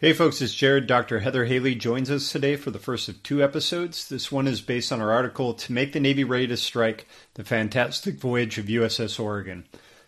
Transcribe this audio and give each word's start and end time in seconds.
Hey 0.00 0.14
folks, 0.14 0.40
it's 0.40 0.54
Jared. 0.54 0.86
Dr. 0.86 1.18
Heather 1.18 1.44
Haley 1.44 1.74
joins 1.74 2.10
us 2.10 2.32
today 2.32 2.56
for 2.56 2.70
the 2.70 2.78
first 2.78 3.10
of 3.10 3.22
two 3.22 3.44
episodes. 3.44 4.08
This 4.08 4.32
one 4.32 4.48
is 4.48 4.62
based 4.62 4.92
on 4.92 5.02
our 5.02 5.10
article 5.10 5.52
To 5.52 5.74
Make 5.74 5.92
the 5.92 6.00
Navy 6.00 6.24
Ready 6.24 6.46
to 6.46 6.56
Strike 6.56 7.06
The 7.34 7.44
Fantastic 7.44 8.14
Voyage 8.18 8.56
of 8.56 8.64
USS 8.64 9.20
Oregon. 9.20 9.66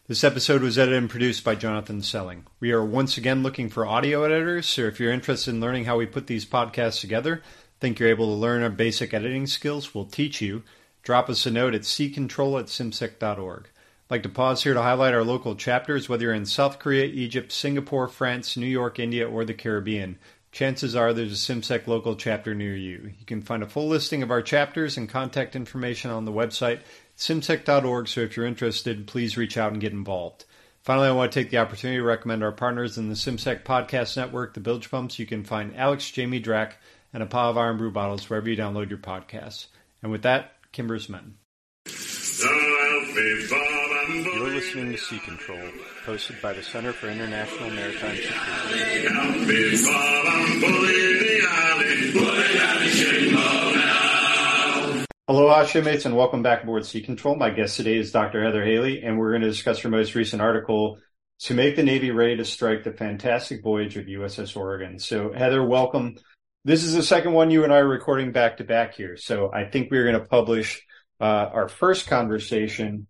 This 0.08 0.24
episode 0.24 0.62
was 0.62 0.78
edited 0.78 0.96
and 0.96 1.10
produced 1.10 1.44
by 1.44 1.56
Jonathan 1.56 2.00
Selling. 2.00 2.46
We 2.58 2.72
are 2.72 2.82
once 2.82 3.18
again 3.18 3.42
looking 3.42 3.68
for 3.68 3.84
audio 3.84 4.22
editors, 4.22 4.64
so 4.64 4.80
if 4.84 4.98
you're 4.98 5.12
interested 5.12 5.50
in 5.50 5.60
learning 5.60 5.84
how 5.84 5.98
we 5.98 6.06
put 6.06 6.26
these 6.26 6.46
podcasts 6.46 7.02
together, 7.02 7.42
think 7.78 7.98
you're 7.98 8.08
able 8.08 8.28
to 8.28 8.40
learn 8.40 8.62
our 8.62 8.70
basic 8.70 9.12
editing 9.12 9.46
skills, 9.46 9.94
we'll 9.94 10.06
teach 10.06 10.40
you. 10.40 10.62
Drop 11.02 11.28
us 11.28 11.44
a 11.44 11.50
note 11.50 11.74
at 11.74 11.82
seacontrol 11.82 12.58
at 12.58 12.68
cimsec.org 12.68 13.68
like 14.12 14.24
to 14.24 14.28
pause 14.28 14.62
here 14.62 14.74
to 14.74 14.82
highlight 14.82 15.14
our 15.14 15.24
local 15.24 15.56
chapters, 15.56 16.06
whether 16.06 16.24
you're 16.24 16.34
in 16.34 16.44
South 16.44 16.78
Korea, 16.78 17.06
Egypt, 17.06 17.50
Singapore, 17.50 18.08
France, 18.08 18.58
New 18.58 18.66
York, 18.66 18.98
India, 18.98 19.26
or 19.26 19.46
the 19.46 19.54
Caribbean. 19.54 20.18
Chances 20.52 20.94
are 20.94 21.14
there's 21.14 21.32
a 21.32 21.52
CIMSEC 21.52 21.86
local 21.86 22.14
chapter 22.14 22.54
near 22.54 22.76
you. 22.76 23.14
You 23.18 23.24
can 23.24 23.40
find 23.40 23.62
a 23.62 23.66
full 23.66 23.88
listing 23.88 24.22
of 24.22 24.30
our 24.30 24.42
chapters 24.42 24.98
and 24.98 25.08
contact 25.08 25.56
information 25.56 26.10
on 26.10 26.26
the 26.26 26.30
website 26.30 26.80
cimsec.org, 27.16 28.06
so 28.06 28.20
if 28.20 28.36
you're 28.36 28.44
interested, 28.44 29.06
please 29.06 29.38
reach 29.38 29.56
out 29.56 29.72
and 29.72 29.80
get 29.80 29.92
involved. 29.92 30.44
Finally, 30.82 31.08
I 31.08 31.12
want 31.12 31.32
to 31.32 31.40
take 31.40 31.50
the 31.50 31.58
opportunity 31.58 31.98
to 31.98 32.04
recommend 32.04 32.44
our 32.44 32.52
partners 32.52 32.98
in 32.98 33.08
the 33.08 33.14
CIMSEC 33.14 33.64
Podcast 33.64 34.18
Network, 34.18 34.52
the 34.52 34.60
Bilge 34.60 34.90
Pumps. 34.90 35.18
You 35.18 35.24
can 35.24 35.42
find 35.42 35.74
Alex, 35.74 36.10
Jamie 36.10 36.42
Drach, 36.42 36.72
and 37.14 37.22
a 37.22 37.26
pile 37.26 37.48
of 37.48 37.56
Irn 37.56 37.78
Bru 37.78 37.90
bottles 37.90 38.28
wherever 38.28 38.50
you 38.50 38.58
download 38.58 38.90
your 38.90 38.98
podcasts. 38.98 39.68
And 40.02 40.12
with 40.12 40.22
that, 40.22 40.52
Kimber's 40.70 41.08
Men. 41.08 41.36
You're 44.08 44.50
listening 44.50 44.90
to 44.90 44.98
Sea 44.98 45.20
Control, 45.20 45.60
hosted 46.04 46.42
by 46.42 46.52
the 46.54 46.62
Center 46.62 46.92
for 46.92 47.08
International 47.08 47.70
Maritime 47.70 48.16
Security. 48.16 49.06
Aloha, 55.28 55.64
shipmates, 55.66 56.04
and 56.04 56.16
welcome 56.16 56.42
back 56.42 56.64
aboard 56.64 56.84
Sea 56.84 57.00
Control. 57.00 57.36
My 57.36 57.50
guest 57.50 57.76
today 57.76 57.96
is 57.96 58.10
Dr. 58.10 58.42
Heather 58.42 58.64
Haley, 58.64 59.02
and 59.02 59.18
we're 59.18 59.30
going 59.30 59.42
to 59.42 59.48
discuss 59.48 59.78
her 59.80 59.88
most 59.88 60.16
recent 60.16 60.42
article, 60.42 60.98
To 61.42 61.54
Make 61.54 61.76
the 61.76 61.84
Navy 61.84 62.10
Ready 62.10 62.36
to 62.38 62.44
Strike 62.44 62.82
the 62.82 62.92
Fantastic 62.92 63.62
Voyage 63.62 63.96
of 63.96 64.06
USS 64.06 64.56
Oregon. 64.56 64.98
So, 64.98 65.32
Heather, 65.32 65.64
welcome. 65.64 66.16
This 66.64 66.82
is 66.82 66.94
the 66.94 67.04
second 67.04 67.34
one 67.34 67.52
you 67.52 67.62
and 67.62 67.72
I 67.72 67.78
are 67.78 67.86
recording 67.86 68.32
back 68.32 68.56
to 68.56 68.64
back 68.64 68.94
here. 68.94 69.16
So, 69.16 69.52
I 69.52 69.66
think 69.66 69.92
we're 69.92 70.10
going 70.10 70.20
to 70.20 70.28
publish 70.28 70.84
uh, 71.20 71.50
our 71.52 71.68
first 71.68 72.08
conversation 72.08 73.06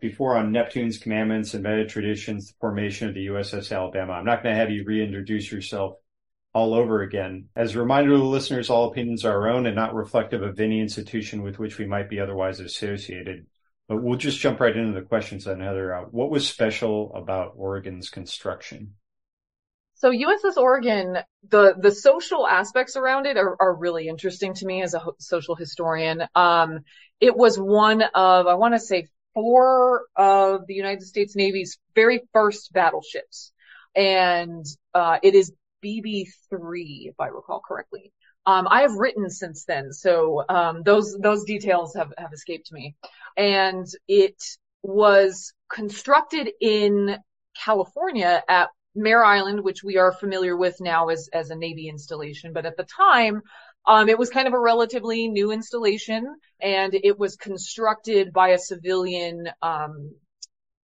before 0.00 0.36
on 0.36 0.52
Neptune's 0.52 0.98
commandments 0.98 1.54
and 1.54 1.62
meta 1.62 1.86
traditions, 1.86 2.48
the 2.48 2.54
formation 2.60 3.08
of 3.08 3.14
the 3.14 3.26
USS 3.26 3.74
Alabama. 3.74 4.12
I'm 4.12 4.24
not 4.24 4.42
going 4.42 4.54
to 4.54 4.60
have 4.60 4.70
you 4.70 4.84
reintroduce 4.84 5.50
yourself 5.50 5.94
all 6.52 6.72
over 6.72 7.02
again. 7.02 7.48
As 7.56 7.74
a 7.74 7.80
reminder 7.80 8.12
to 8.12 8.18
the 8.18 8.24
listeners, 8.24 8.70
all 8.70 8.88
opinions 8.88 9.24
are 9.24 9.32
our 9.32 9.48
own 9.48 9.66
and 9.66 9.74
not 9.74 9.94
reflective 9.94 10.42
of 10.42 10.60
any 10.60 10.80
institution 10.80 11.42
with 11.42 11.58
which 11.58 11.78
we 11.78 11.86
might 11.86 12.08
be 12.08 12.20
otherwise 12.20 12.60
associated. 12.60 13.46
But 13.88 14.02
we'll 14.02 14.18
just 14.18 14.38
jump 14.38 14.60
right 14.60 14.74
into 14.74 14.98
the 14.98 15.06
questions 15.06 15.44
then, 15.44 15.60
Heather. 15.60 15.94
Uh, 15.94 16.02
what 16.04 16.30
was 16.30 16.48
special 16.48 17.12
about 17.14 17.54
Oregon's 17.56 18.08
construction? 18.08 18.94
So 19.96 20.10
USS 20.10 20.56
Oregon, 20.56 21.18
the 21.48 21.74
the 21.78 21.90
social 21.90 22.46
aspects 22.46 22.96
around 22.96 23.26
it 23.26 23.36
are, 23.36 23.56
are 23.60 23.74
really 23.74 24.08
interesting 24.08 24.54
to 24.54 24.66
me 24.66 24.82
as 24.82 24.94
a 24.94 25.02
social 25.18 25.54
historian. 25.54 26.22
Um, 26.34 26.80
it 27.20 27.36
was 27.36 27.58
one 27.58 28.02
of 28.02 28.46
I 28.46 28.54
want 28.54 28.74
to 28.74 28.80
say 28.80 29.08
four 29.34 30.06
of 30.16 30.66
the 30.66 30.74
United 30.74 31.02
States 31.02 31.36
Navy's 31.36 31.78
very 31.94 32.22
first 32.32 32.72
battleships. 32.72 33.52
And, 33.94 34.64
uh, 34.94 35.18
it 35.22 35.34
is 35.34 35.52
BB3, 35.84 37.08
if 37.08 37.20
I 37.20 37.26
recall 37.26 37.60
correctly. 37.66 38.12
Um, 38.46 38.68
I 38.70 38.82
have 38.82 38.94
written 38.94 39.30
since 39.30 39.64
then, 39.64 39.92
so 39.92 40.44
um, 40.48 40.82
those 40.82 41.16
those 41.18 41.44
details 41.44 41.94
have 41.94 42.12
have 42.18 42.32
escaped 42.32 42.70
me. 42.72 42.94
And 43.38 43.86
it 44.06 44.36
was 44.82 45.54
constructed 45.70 46.50
in 46.60 47.16
California 47.56 48.42
at 48.48 48.68
Mare 48.94 49.24
Island, 49.24 49.60
which 49.64 49.82
we 49.82 49.96
are 49.96 50.12
familiar 50.12 50.56
with 50.56 50.76
now 50.80 51.08
as 51.08 51.28
as 51.32 51.50
a 51.50 51.56
Navy 51.56 51.88
installation, 51.88 52.52
but 52.52 52.66
at 52.66 52.76
the 52.76 52.84
time 52.84 53.42
um, 53.86 54.08
it 54.08 54.18
was 54.18 54.30
kind 54.30 54.48
of 54.48 54.54
a 54.54 54.58
relatively 54.58 55.28
new 55.28 55.52
installation 55.52 56.36
and 56.60 56.94
it 56.94 57.18
was 57.18 57.36
constructed 57.36 58.32
by 58.32 58.50
a 58.50 58.58
civilian, 58.58 59.48
um, 59.62 60.14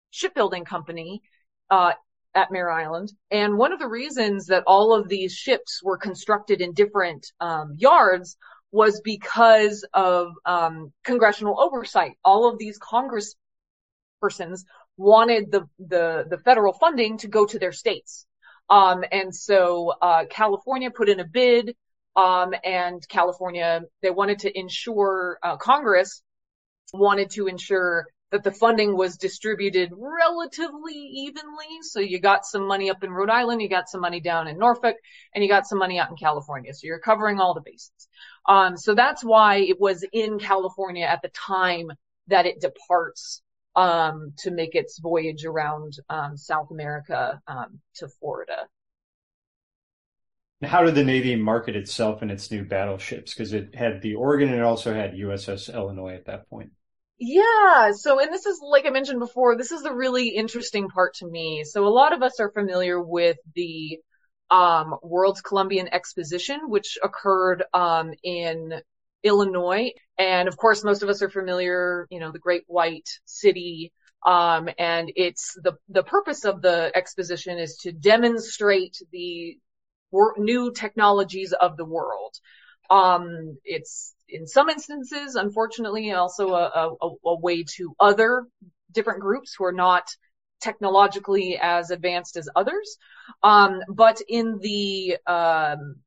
shipbuilding 0.09 0.65
company, 0.65 1.21
uh, 1.69 1.93
at 2.33 2.51
Mare 2.51 2.71
Island. 2.71 3.11
And 3.31 3.57
one 3.57 3.73
of 3.73 3.79
the 3.79 3.87
reasons 3.87 4.47
that 4.47 4.63
all 4.67 4.93
of 4.93 5.09
these 5.09 5.33
ships 5.33 5.81
were 5.83 5.97
constructed 5.97 6.61
in 6.61 6.73
different, 6.73 7.25
um, 7.39 7.73
yards 7.77 8.37
was 8.71 9.01
because 9.01 9.87
of, 9.93 10.33
um, 10.45 10.91
congressional 11.03 11.59
oversight. 11.59 12.13
All 12.23 12.49
of 12.49 12.57
these 12.57 12.77
Congress 12.77 13.35
persons 14.21 14.65
wanted 14.97 15.51
the, 15.51 15.67
the, 15.79 16.25
the 16.29 16.37
federal 16.39 16.73
funding 16.73 17.17
to 17.19 17.27
go 17.27 17.45
to 17.45 17.59
their 17.59 17.71
states. 17.71 18.25
Um, 18.69 19.03
and 19.11 19.33
so, 19.33 19.93
uh, 20.01 20.25
California 20.29 20.91
put 20.91 21.09
in 21.09 21.19
a 21.19 21.25
bid 21.25 21.75
um, 22.17 22.53
and 22.63 23.07
California, 23.07 23.83
they 24.01 24.09
wanted 24.09 24.39
to 24.39 24.59
ensure, 24.59 25.37
uh, 25.43 25.55
Congress 25.55 26.23
wanted 26.91 27.29
to 27.29 27.47
ensure 27.47 28.07
that 28.31 28.43
the 28.43 28.51
funding 28.51 28.97
was 28.97 29.17
distributed 29.17 29.91
relatively 29.95 30.95
evenly. 30.95 31.81
So 31.83 31.99
you 31.99 32.19
got 32.19 32.45
some 32.45 32.67
money 32.67 32.89
up 32.89 33.03
in 33.03 33.11
Rhode 33.11 33.29
Island, 33.29 33.61
you 33.61 33.69
got 33.69 33.87
some 33.87 34.01
money 34.01 34.19
down 34.19 34.47
in 34.47 34.57
Norfolk, 34.57 34.97
and 35.33 35.43
you 35.43 35.49
got 35.49 35.67
some 35.67 35.77
money 35.77 35.99
out 35.99 36.09
in 36.09 36.17
California. 36.17 36.73
So 36.73 36.87
you're 36.87 36.99
covering 36.99 37.39
all 37.39 37.53
the 37.53 37.61
bases. 37.61 38.09
Um, 38.49 38.75
so 38.75 38.95
that's 38.95 39.23
why 39.23 39.57
it 39.57 39.79
was 39.79 40.03
in 40.11 40.39
California 40.39 41.05
at 41.05 41.21
the 41.21 41.29
time 41.29 41.91
that 42.27 42.45
it 42.45 42.59
departs 42.59 43.41
um, 43.75 44.33
to 44.39 44.51
make 44.51 44.73
its 44.73 44.99
voyage 44.99 45.45
around 45.45 45.93
um, 46.09 46.35
South 46.35 46.71
America 46.71 47.39
um, 47.47 47.79
to 47.95 48.07
Florida. 48.07 48.67
How 50.63 50.83
did 50.83 50.95
the 50.95 51.03
Navy 51.03 51.35
market 51.35 51.75
itself 51.75 52.21
and 52.21 52.31
its 52.31 52.49
new 52.49 52.63
battleships? 52.63 53.33
Because 53.33 53.53
it 53.53 53.75
had 53.75 54.01
the 54.01 54.15
Oregon 54.15 54.49
and 54.49 54.57
it 54.57 54.63
also 54.63 54.93
had 54.93 55.13
USS 55.13 55.73
Illinois 55.73 56.15
at 56.15 56.25
that 56.25 56.49
point. 56.49 56.71
Yeah. 57.19 57.91
So, 57.93 58.19
and 58.19 58.33
this 58.33 58.45
is, 58.45 58.59
like 58.61 58.85
I 58.85 58.89
mentioned 58.89 59.19
before, 59.19 59.55
this 59.55 59.71
is 59.71 59.83
the 59.83 59.93
really 59.93 60.29
interesting 60.29 60.87
part 60.89 61.15
to 61.15 61.27
me. 61.27 61.63
So 61.63 61.85
a 61.85 61.89
lot 61.89 62.13
of 62.13 62.21
us 62.21 62.39
are 62.39 62.51
familiar 62.51 63.01
with 63.01 63.37
the, 63.55 63.99
um, 64.49 64.95
World's 65.03 65.41
Columbian 65.41 65.93
Exposition, 65.93 66.69
which 66.69 66.97
occurred, 67.03 67.63
um, 67.73 68.13
in 68.23 68.81
Illinois. 69.23 69.91
And 70.17 70.47
of 70.47 70.57
course, 70.57 70.83
most 70.83 71.03
of 71.03 71.09
us 71.09 71.21
are 71.21 71.29
familiar, 71.29 72.07
you 72.09 72.19
know, 72.19 72.31
the 72.31 72.39
Great 72.39 72.63
White 72.67 73.09
City, 73.25 73.91
um, 74.25 74.69
and 74.77 75.11
it's 75.15 75.53
the, 75.61 75.73
the 75.89 76.03
purpose 76.03 76.43
of 76.45 76.61
the 76.61 76.91
exposition 76.95 77.57
is 77.59 77.77
to 77.77 77.91
demonstrate 77.91 78.97
the 79.11 79.57
new 80.37 80.71
technologies 80.73 81.53
of 81.53 81.77
the 81.77 81.85
world. 81.85 82.35
Um, 82.89 83.57
it's 83.63 84.15
in 84.29 84.47
some 84.47 84.69
instances, 84.69 85.35
unfortunately, 85.35 86.11
also 86.11 86.49
a, 86.49 86.95
a, 87.01 87.09
a, 87.25 87.39
way 87.39 87.63
to 87.75 87.95
other 87.99 88.45
different 88.91 89.21
groups 89.21 89.53
who 89.57 89.65
are 89.65 89.73
not 89.73 90.07
technologically 90.61 91.59
as 91.61 91.91
advanced 91.91 92.37
as 92.37 92.49
others. 92.55 92.97
Um, 93.43 93.81
but 93.89 94.21
in 94.27 94.59
the, 94.61 95.17
um, 95.27 95.97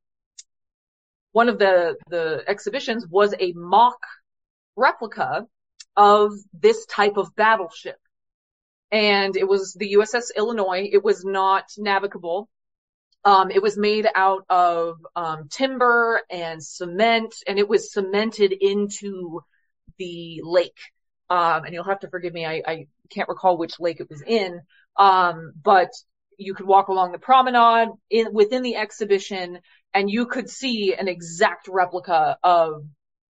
one 1.33 1.49
of 1.49 1.59
the, 1.59 1.97
the 2.09 2.43
exhibitions 2.49 3.07
was 3.07 3.35
a 3.39 3.53
mock 3.55 3.99
replica 4.77 5.47
of 5.97 6.33
this 6.53 6.87
type 6.87 7.17
of 7.17 7.35
battleship. 7.37 7.99
And 8.91 9.37
it 9.37 9.47
was 9.47 9.75
the 9.75 9.95
USS 9.95 10.35
Illinois. 10.37 10.89
It 10.91 11.05
was 11.05 11.25
not 11.25 11.65
navigable. 11.79 12.49
Um, 13.25 13.51
it 13.51 13.63
was 13.63 13.77
made 13.77 14.07
out 14.15 14.45
of 14.49 14.97
um, 15.15 15.49
timber 15.51 16.23
and 16.31 16.63
cement, 16.63 17.35
and 17.47 17.59
it 17.59 17.69
was 17.69 17.93
cemented 17.93 18.53
into 18.53 19.43
the 19.99 20.41
lake. 20.43 20.79
Um, 21.29 21.65
and 21.65 21.75
you'll 21.75 21.85
have 21.85 22.01
to 22.01 22.09
forgive 22.09 22.33
me, 22.33 22.47
I, 22.47 22.63
I, 22.67 22.87
can't 23.11 23.29
recall 23.29 23.59
which 23.59 23.81
lake 23.81 23.99
it 24.01 24.09
was 24.09 24.23
in, 24.23 24.61
um, 24.97 25.53
but 25.61 25.91
you 26.39 26.55
could 26.55 26.67
walk 26.67 26.87
along 26.89 27.11
the 27.11 27.19
promenade 27.19 27.89
in, 28.09 28.33
within 28.33 28.63
the 28.63 28.77
exhibition, 28.77 29.59
and 29.93 30.09
you 30.09 30.27
could 30.27 30.49
see 30.49 30.95
an 30.95 31.09
exact 31.09 31.67
replica 31.69 32.39
of 32.43 32.85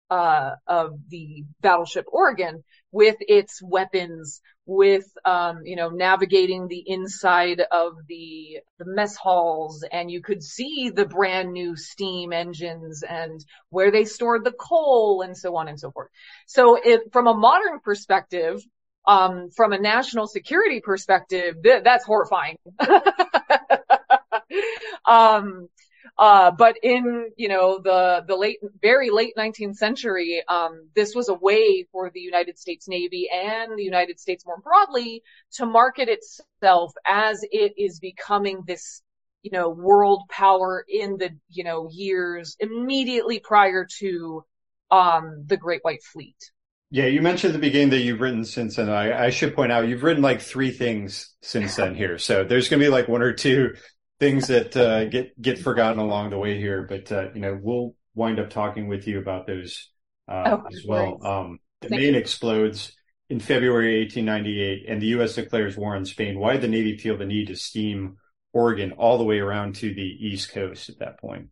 uh, 0.09 0.51
of 0.65 0.93
the 1.09 1.43
battleship 1.61 2.05
Oregon 2.11 2.63
with 2.97 3.17
its 3.19 3.61
weapons, 3.61 4.41
with, 4.65 5.05
um, 5.23 5.61
you 5.65 5.75
know, 5.75 5.89
navigating 5.89 6.67
the 6.67 6.83
inside 6.87 7.61
of 7.71 7.93
the, 8.07 8.57
the 8.79 8.85
mess 8.87 9.15
halls 9.15 9.83
and 9.91 10.09
you 10.09 10.21
could 10.21 10.41
see 10.43 10.89
the 10.89 11.05
brand 11.05 11.53
new 11.53 11.75
steam 11.75 12.33
engines 12.33 13.03
and 13.07 13.45
where 13.69 13.91
they 13.91 14.05
stored 14.05 14.43
the 14.43 14.51
coal 14.51 15.21
and 15.21 15.37
so 15.37 15.55
on 15.55 15.67
and 15.67 15.79
so 15.79 15.91
forth. 15.91 16.09
So 16.47 16.75
it, 16.83 17.13
from 17.13 17.27
a 17.27 17.35
modern 17.35 17.79
perspective, 17.81 18.59
um, 19.07 19.49
from 19.55 19.73
a 19.73 19.79
national 19.79 20.27
security 20.27 20.81
perspective, 20.81 21.55
th- 21.63 21.83
that's 21.83 22.05
horrifying. 22.05 22.57
um, 25.05 25.69
uh, 26.19 26.51
but 26.51 26.75
in, 26.81 27.29
you 27.37 27.47
know, 27.47 27.79
the, 27.79 28.23
the 28.27 28.35
late, 28.35 28.57
very 28.81 29.09
late 29.11 29.33
19th 29.37 29.75
century, 29.75 30.41
um, 30.47 30.89
this 30.95 31.13
was 31.13 31.29
a 31.29 31.33
way 31.33 31.85
for 31.91 32.09
the 32.09 32.19
United 32.19 32.57
States 32.57 32.87
Navy 32.87 33.29
and 33.31 33.77
the 33.77 33.83
United 33.83 34.19
States 34.19 34.45
more 34.45 34.59
broadly 34.59 35.21
to 35.53 35.65
market 35.65 36.09
itself 36.09 36.91
as 37.05 37.43
it 37.51 37.73
is 37.77 37.99
becoming 37.99 38.63
this, 38.65 39.03
you 39.43 39.51
know, 39.51 39.69
world 39.69 40.23
power 40.29 40.83
in 40.87 41.17
the, 41.17 41.29
you 41.49 41.63
know, 41.63 41.87
years 41.91 42.55
immediately 42.59 43.39
prior 43.39 43.85
to, 43.99 44.43
um, 44.89 45.43
the 45.45 45.57
Great 45.57 45.83
White 45.83 46.03
Fleet. 46.03 46.37
Yeah, 46.89 47.07
you 47.07 47.21
mentioned 47.21 47.53
at 47.53 47.59
the 47.61 47.67
beginning 47.67 47.89
that 47.89 47.99
you've 47.99 48.21
written 48.21 48.45
since 48.45 48.77
then. 48.77 48.89
I, 48.89 49.25
I 49.25 49.29
should 49.29 49.53
point 49.53 49.73
out 49.73 49.89
you've 49.89 50.03
written 50.03 50.23
like 50.23 50.41
three 50.41 50.71
things 50.71 51.35
since 51.41 51.75
then 51.75 51.95
here. 51.95 52.17
So 52.17 52.45
there's 52.45 52.69
going 52.69 52.79
to 52.79 52.85
be 52.85 52.89
like 52.89 53.09
one 53.09 53.21
or 53.21 53.33
two 53.33 53.75
things 54.19 54.47
that 54.47 54.75
uh, 54.75 55.05
get 55.05 55.39
get 55.41 55.59
forgotten 55.59 55.99
along 55.99 56.29
the 56.29 56.37
way 56.37 56.57
here, 56.57 56.83
but 56.83 57.11
uh, 57.11 57.31
you 57.33 57.41
know 57.41 57.59
we'll 57.61 57.95
wind 58.15 58.39
up 58.39 58.49
talking 58.49 58.87
with 58.87 59.07
you 59.07 59.19
about 59.19 59.47
those 59.47 59.89
uh, 60.27 60.57
oh, 60.57 60.63
as 60.71 60.83
well. 60.87 61.25
Um, 61.25 61.59
the 61.81 61.89
Maine 61.89 62.13
you. 62.13 62.19
explodes 62.19 62.93
in 63.29 63.39
February 63.39 64.01
1898, 64.03 64.89
and 64.89 65.01
the 65.01 65.07
U.S. 65.07 65.35
declares 65.35 65.77
war 65.77 65.95
on 65.95 66.05
Spain. 66.05 66.39
Why 66.39 66.53
did 66.53 66.61
the 66.61 66.67
Navy 66.67 66.97
feel 66.97 67.17
the 67.17 67.25
need 67.25 67.47
to 67.47 67.55
steam 67.55 68.17
Oregon 68.53 68.93
all 68.93 69.17
the 69.17 69.23
way 69.23 69.39
around 69.39 69.75
to 69.75 69.93
the 69.93 70.01
East 70.01 70.51
Coast 70.51 70.89
at 70.89 70.99
that 70.99 71.19
point? 71.19 71.49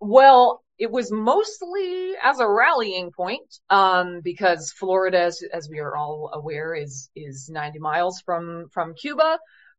Well, 0.00 0.64
it 0.78 0.90
was 0.90 1.12
mostly 1.12 2.14
as 2.20 2.40
a 2.40 2.48
rallying 2.48 3.12
point, 3.12 3.60
um, 3.70 4.20
because 4.24 4.72
Florida, 4.72 5.20
as, 5.20 5.42
as, 5.52 5.68
we 5.68 5.78
are 5.78 5.96
all 5.96 6.30
aware, 6.32 6.74
is 6.74 7.08
is 7.14 7.48
90 7.48 7.78
miles 7.78 8.20
from 8.22 8.68
from 8.72 8.94
Cuba. 8.94 9.38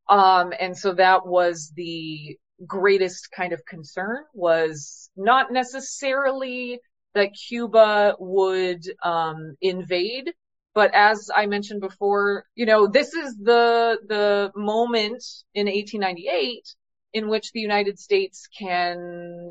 Um, 0.09 0.53
and 0.59 0.77
so 0.77 0.93
that 0.93 1.25
was 1.25 1.71
the 1.75 2.37
greatest 2.65 3.31
kind 3.31 3.53
of 3.53 3.65
concern 3.65 4.23
was 4.33 5.09
not 5.15 5.51
necessarily 5.51 6.79
that 7.13 7.33
Cuba 7.47 8.15
would, 8.19 8.83
um, 9.03 9.55
invade, 9.61 10.31
but 10.73 10.93
as 10.93 11.29
I 11.33 11.45
mentioned 11.45 11.81
before, 11.81 12.45
you 12.55 12.65
know, 12.65 12.87
this 12.87 13.13
is 13.13 13.35
the, 13.37 13.99
the 14.07 14.51
moment 14.55 15.23
in 15.53 15.67
1898 15.67 16.75
in 17.13 17.29
which 17.29 17.51
the 17.51 17.59
United 17.59 17.99
States 17.99 18.47
can 18.57 19.49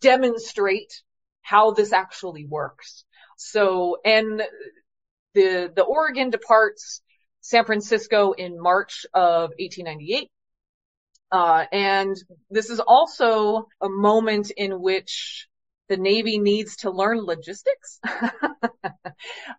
demonstrate 0.00 1.02
how 1.42 1.72
this 1.72 1.92
actually 1.92 2.46
works. 2.46 3.04
So, 3.36 3.98
and 4.04 4.42
the, 5.34 5.70
the 5.74 5.82
Oregon 5.82 6.30
departs 6.30 7.02
San 7.44 7.66
Francisco 7.66 8.32
in 8.32 8.58
March 8.58 9.04
of 9.12 9.50
1898. 9.58 10.30
Uh, 11.30 11.66
and 11.70 12.16
this 12.50 12.70
is 12.70 12.80
also 12.80 13.68
a 13.82 13.88
moment 13.88 14.50
in 14.56 14.80
which 14.80 15.46
the 15.90 15.98
Navy 15.98 16.38
needs 16.38 16.76
to 16.76 16.90
learn 16.90 17.18
logistics 17.18 18.00
uh, 18.42 18.80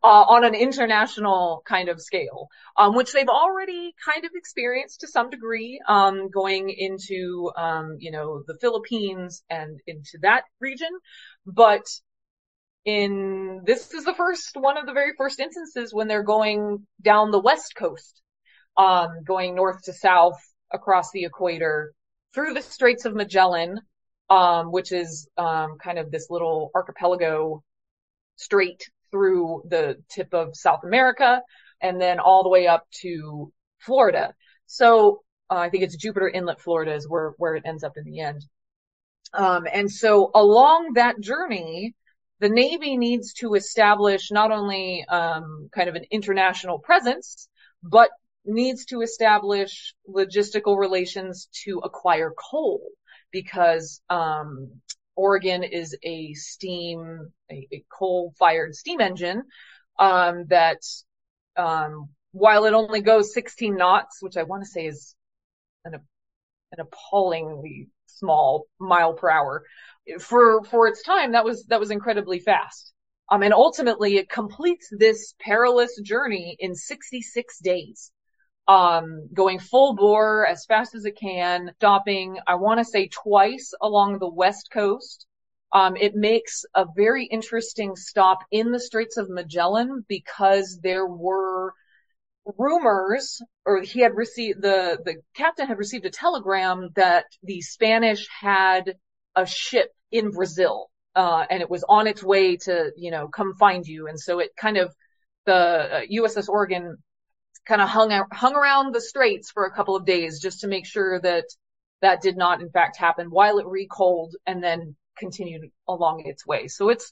on 0.01 0.43
an 0.43 0.55
international 0.55 1.61
kind 1.67 1.89
of 1.89 2.01
scale, 2.01 2.47
um, 2.75 2.95
which 2.95 3.13
they've 3.13 3.29
already 3.29 3.93
kind 4.03 4.25
of 4.25 4.31
experienced 4.33 5.01
to 5.01 5.07
some 5.07 5.29
degree, 5.29 5.79
um, 5.87 6.31
going 6.31 6.71
into, 6.71 7.51
um, 7.55 7.97
you 7.99 8.09
know, 8.09 8.41
the 8.47 8.57
Philippines 8.59 9.43
and 9.47 9.79
into 9.85 10.17
that 10.23 10.45
region. 10.59 10.89
But 11.45 11.85
in 12.85 13.61
this 13.65 13.91
is 13.93 14.05
the 14.05 14.13
first 14.13 14.55
one 14.55 14.77
of 14.77 14.85
the 14.85 14.93
very 14.93 15.13
first 15.17 15.39
instances 15.39 15.93
when 15.93 16.07
they're 16.07 16.23
going 16.23 16.85
down 17.01 17.31
the 17.31 17.39
west 17.39 17.73
coast, 17.75 18.21
um, 18.77 19.23
going 19.25 19.55
north 19.55 19.81
to 19.83 19.93
south 19.93 20.39
across 20.71 21.11
the 21.11 21.25
equator 21.25 21.93
through 22.33 22.53
the 22.53 22.61
Straits 22.61 23.05
of 23.05 23.15
Magellan, 23.15 23.79
um, 24.29 24.71
which 24.71 24.91
is 24.91 25.27
um, 25.37 25.77
kind 25.83 25.97
of 25.97 26.11
this 26.11 26.27
little 26.29 26.69
archipelago 26.75 27.63
straight 28.35 28.89
through 29.09 29.63
the 29.69 29.97
tip 30.09 30.33
of 30.33 30.55
South 30.55 30.81
America, 30.83 31.41
and 31.81 31.99
then 31.99 32.19
all 32.19 32.43
the 32.43 32.49
way 32.49 32.67
up 32.67 32.85
to 33.01 33.51
Florida. 33.79 34.33
So 34.67 35.21
uh, 35.49 35.55
I 35.55 35.69
think 35.69 35.83
it's 35.83 35.95
Jupiter 35.95 36.29
Inlet, 36.29 36.59
Florida, 36.59 36.93
is 36.93 37.07
where 37.09 37.33
where 37.37 37.55
it 37.55 37.63
ends 37.65 37.83
up 37.83 37.97
in 37.97 38.03
the 38.03 38.19
end. 38.19 38.45
Um, 39.33 39.65
and 39.71 39.89
so 39.91 40.31
along 40.35 40.93
that 40.93 41.19
journey, 41.19 41.95
the 42.39 42.49
Navy 42.49 42.97
needs 42.97 43.33
to 43.33 43.53
establish 43.53 44.31
not 44.31 44.51
only 44.51 45.05
um, 45.07 45.69
kind 45.73 45.89
of 45.89 45.95
an 45.95 46.05
international 46.11 46.79
presence, 46.79 47.47
but 47.81 48.09
needs 48.45 48.85
to 48.85 49.01
establish 49.01 49.95
logistical 50.07 50.77
relations 50.77 51.47
to 51.63 51.79
acquire 51.79 52.31
coal 52.31 52.81
because 53.31 54.01
um, 54.09 54.69
Oregon 55.15 55.63
is 55.63 55.95
a 56.03 56.33
steam, 56.33 57.31
a, 57.49 57.67
a 57.71 57.85
coal-fired 57.89 58.75
steam 58.75 59.01
engine 59.01 59.43
um, 59.97 60.45
that, 60.49 60.81
um, 61.57 62.09
while 62.31 62.65
it 62.65 62.73
only 62.73 63.01
goes 63.01 63.33
16 63.33 63.75
knots, 63.75 64.17
which 64.21 64.37
I 64.37 64.43
want 64.43 64.63
to 64.63 64.69
say 64.69 64.87
is 64.87 65.15
an, 65.85 65.93
an 65.93 66.79
appallingly 66.79 67.87
small 68.15 68.65
mile 68.79 69.13
per 69.13 69.29
hour, 69.29 69.63
for 70.19 70.63
for 70.63 70.87
its 70.87 71.01
time 71.03 71.31
that 71.33 71.45
was 71.45 71.65
that 71.65 71.79
was 71.79 71.91
incredibly 71.91 72.39
fast. 72.39 72.93
Um 73.31 73.43
and 73.43 73.53
ultimately 73.53 74.17
it 74.17 74.29
completes 74.29 74.87
this 74.91 75.33
perilous 75.39 75.99
journey 76.01 76.55
in 76.59 76.75
66 76.75 77.59
days. 77.59 78.11
Um 78.67 79.29
going 79.33 79.59
full 79.59 79.95
bore 79.95 80.45
as 80.47 80.65
fast 80.65 80.95
as 80.95 81.05
it 81.05 81.17
can 81.19 81.71
stopping 81.77 82.37
i 82.47 82.55
want 82.55 82.79
to 82.79 82.85
say 82.85 83.07
twice 83.07 83.73
along 83.81 84.19
the 84.19 84.29
west 84.29 84.69
coast. 84.71 85.25
Um 85.73 85.95
it 85.95 86.15
makes 86.15 86.65
a 86.75 86.85
very 86.95 87.25
interesting 87.25 87.95
stop 87.95 88.39
in 88.51 88.71
the 88.71 88.79
straits 88.79 89.17
of 89.17 89.29
magellan 89.29 90.05
because 90.07 90.79
there 90.81 91.05
were 91.07 91.73
rumors 92.57 93.41
or 93.65 93.81
he 93.81 94.01
had 94.01 94.15
received 94.15 94.61
the 94.61 94.99
the 95.03 95.15
captain 95.35 95.67
had 95.67 95.79
received 95.79 96.05
a 96.05 96.11
telegram 96.11 96.89
that 96.95 97.25
the 97.41 97.59
spanish 97.61 98.27
had 98.39 98.93
a 99.35 99.45
ship 99.45 99.91
in 100.11 100.31
Brazil, 100.31 100.89
uh, 101.15 101.45
and 101.49 101.61
it 101.61 101.69
was 101.69 101.83
on 101.87 102.07
its 102.07 102.23
way 102.23 102.57
to, 102.57 102.91
you 102.95 103.11
know, 103.11 103.27
come 103.27 103.53
find 103.53 103.85
you. 103.85 104.07
And 104.07 104.19
so 104.19 104.39
it 104.39 104.51
kind 104.57 104.77
of, 104.77 104.93
the 105.45 105.53
uh, 105.53 106.01
USS 106.11 106.49
Oregon 106.49 106.97
kind 107.67 107.81
of 107.81 107.89
hung 107.89 108.11
out, 108.11 108.27
hung 108.31 108.55
around 108.55 108.93
the 108.93 109.01
straits 109.01 109.51
for 109.51 109.65
a 109.65 109.71
couple 109.71 109.95
of 109.95 110.05
days 110.05 110.39
just 110.39 110.61
to 110.61 110.67
make 110.67 110.85
sure 110.85 111.19
that 111.21 111.45
that 112.01 112.21
did 112.21 112.37
not 112.37 112.61
in 112.61 112.69
fact 112.69 112.97
happen 112.97 113.27
while 113.27 113.57
it 113.57 113.65
recoaled 113.65 114.35
and 114.45 114.63
then 114.63 114.95
continued 115.17 115.69
along 115.87 116.23
its 116.25 116.45
way. 116.45 116.67
So 116.67 116.89
it's, 116.89 117.11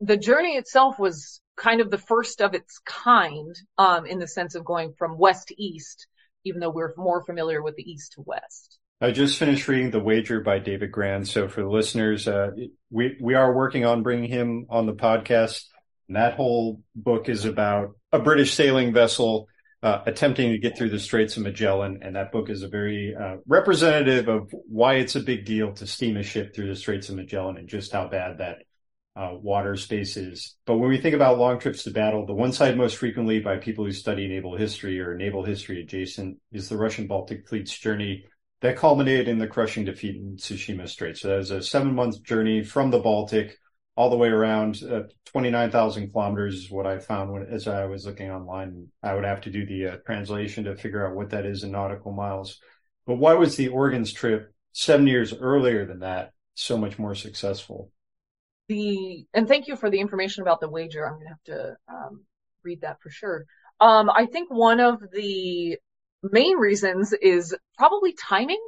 the 0.00 0.16
journey 0.16 0.56
itself 0.56 0.98
was 0.98 1.40
kind 1.56 1.80
of 1.80 1.90
the 1.90 1.98
first 1.98 2.40
of 2.40 2.54
its 2.54 2.78
kind, 2.80 3.54
um, 3.78 4.06
in 4.06 4.18
the 4.18 4.26
sense 4.26 4.54
of 4.54 4.64
going 4.64 4.92
from 4.98 5.18
west 5.18 5.48
to 5.48 5.62
east, 5.62 6.06
even 6.44 6.60
though 6.60 6.70
we're 6.70 6.94
more 6.96 7.22
familiar 7.24 7.62
with 7.62 7.76
the 7.76 7.90
east 7.90 8.12
to 8.12 8.22
west. 8.22 8.78
I 9.00 9.10
just 9.10 9.38
finished 9.38 9.68
reading 9.68 9.90
The 9.90 10.00
Wager 10.00 10.40
by 10.40 10.60
David 10.60 10.92
Grann. 10.92 11.24
So 11.24 11.48
for 11.48 11.62
the 11.62 11.68
listeners, 11.68 12.26
uh, 12.26 12.52
we, 12.90 13.16
we 13.20 13.34
are 13.34 13.52
working 13.52 13.84
on 13.84 14.02
bringing 14.02 14.30
him 14.30 14.66
on 14.70 14.86
the 14.86 14.94
podcast. 14.94 15.64
And 16.08 16.16
that 16.16 16.34
whole 16.34 16.80
book 16.94 17.28
is 17.28 17.44
about 17.44 17.96
a 18.12 18.18
British 18.18 18.54
sailing 18.54 18.92
vessel 18.92 19.48
uh, 19.82 20.00
attempting 20.06 20.52
to 20.52 20.58
get 20.58 20.78
through 20.78 20.90
the 20.90 20.98
Straits 20.98 21.36
of 21.36 21.42
Magellan. 21.42 22.00
And 22.02 22.16
that 22.16 22.32
book 22.32 22.48
is 22.48 22.62
a 22.62 22.68
very 22.68 23.14
uh, 23.14 23.36
representative 23.46 24.28
of 24.28 24.54
why 24.68 24.94
it's 24.94 25.16
a 25.16 25.20
big 25.20 25.44
deal 25.44 25.72
to 25.74 25.86
steam 25.86 26.16
a 26.16 26.22
ship 26.22 26.54
through 26.54 26.68
the 26.68 26.76
Straits 26.76 27.08
of 27.10 27.16
Magellan 27.16 27.58
and 27.58 27.68
just 27.68 27.92
how 27.92 28.08
bad 28.08 28.38
that 28.38 28.62
uh, 29.16 29.30
water 29.32 29.76
spaces. 29.76 30.56
But 30.66 30.78
when 30.78 30.88
we 30.88 30.98
think 30.98 31.14
about 31.14 31.38
long 31.38 31.58
trips 31.58 31.84
to 31.84 31.90
battle, 31.90 32.26
the 32.26 32.34
one 32.34 32.52
side 32.52 32.76
most 32.76 32.96
frequently 32.96 33.40
by 33.40 33.58
people 33.58 33.84
who 33.84 33.92
study 33.92 34.26
naval 34.26 34.56
history 34.56 35.00
or 35.00 35.14
naval 35.16 35.44
history 35.44 35.80
adjacent 35.80 36.38
is 36.52 36.68
the 36.68 36.76
Russian 36.76 37.06
Baltic 37.06 37.48
Fleet's 37.48 37.76
journey 37.76 38.24
that 38.60 38.76
culminated 38.76 39.28
in 39.28 39.38
the 39.38 39.46
crushing 39.46 39.84
defeat 39.84 40.16
in 40.16 40.36
Tsushima 40.36 40.88
Strait. 40.88 41.16
So 41.16 41.28
that 41.28 41.36
was 41.36 41.50
a 41.50 41.62
seven 41.62 41.94
month 41.94 42.22
journey 42.22 42.64
from 42.64 42.90
the 42.90 42.98
Baltic 42.98 43.58
all 43.96 44.10
the 44.10 44.16
way 44.16 44.28
around 44.28 44.82
uh, 44.82 45.02
29,000 45.26 46.10
kilometers 46.10 46.54
is 46.54 46.70
what 46.70 46.86
I 46.86 46.98
found 46.98 47.30
when, 47.30 47.46
as 47.46 47.68
I 47.68 47.84
was 47.84 48.06
looking 48.06 48.30
online. 48.30 48.88
I 49.02 49.14
would 49.14 49.24
have 49.24 49.42
to 49.42 49.50
do 49.50 49.64
the 49.64 49.86
uh, 49.86 49.96
translation 50.04 50.64
to 50.64 50.76
figure 50.76 51.06
out 51.06 51.14
what 51.14 51.30
that 51.30 51.46
is 51.46 51.62
in 51.62 51.70
nautical 51.70 52.12
miles. 52.12 52.58
But 53.06 53.16
why 53.16 53.34
was 53.34 53.56
the 53.56 53.68
Oregon's 53.68 54.12
trip 54.12 54.52
seven 54.72 55.06
years 55.06 55.32
earlier 55.32 55.86
than 55.86 56.00
that 56.00 56.32
so 56.54 56.76
much 56.76 56.98
more 56.98 57.14
successful? 57.14 57.92
The, 58.68 59.26
and 59.34 59.46
thank 59.46 59.68
you 59.68 59.76
for 59.76 59.90
the 59.90 60.00
information 60.00 60.42
about 60.42 60.60
the 60.60 60.70
wager. 60.70 61.06
I'm 61.06 61.20
to 61.20 61.28
have 61.28 61.42
to 61.44 61.76
um, 61.88 62.24
read 62.62 62.80
that 62.80 63.00
for 63.02 63.10
sure. 63.10 63.44
Um, 63.80 64.08
I 64.08 64.26
think 64.26 64.50
one 64.50 64.80
of 64.80 65.02
the 65.12 65.76
main 66.22 66.56
reasons 66.56 67.12
is 67.12 67.54
probably 67.76 68.14
timing. 68.14 68.64